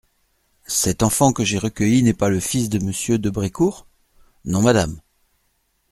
Cet 0.65 1.03
enfant 1.03 1.31
que 1.31 1.43
j'ai 1.45 1.59
recueilli 1.59 2.01
n'est 2.01 2.15
pas 2.15 2.29
le 2.29 2.39
fils 2.39 2.69
de 2.69 2.79
Monsieur 2.83 3.19
de 3.19 3.29
Brécourt? 3.29 3.85
Non, 4.45 4.63
madame. 4.63 4.99